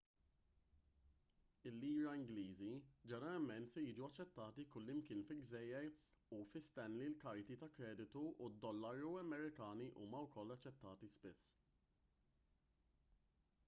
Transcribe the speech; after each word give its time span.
il-liri 1.71 2.13
ingliżi 2.21 2.69
ġeneralment 3.11 3.73
se 3.73 3.83
jiġu 3.87 4.07
aċċettati 4.07 4.65
kullimkien 4.77 5.21
fil-gżejjer 5.27 5.85
u 6.39 6.41
fi 6.53 6.63
stanley 6.69 7.11
il-karti 7.11 7.59
ta' 7.65 7.69
kreditu 7.77 8.23
u 8.33 8.49
d-dollari 8.57 9.13
amerikani 9.23 9.89
huma 10.07 10.23
wkoll 10.31 10.55
aċċettati 10.59 11.11
spiss 11.17 11.47